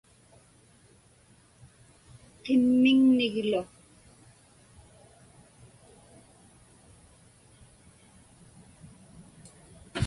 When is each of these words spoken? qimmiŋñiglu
qimmiŋñiglu 2.43 3.61